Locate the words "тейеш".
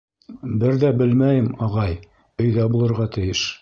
3.19-3.51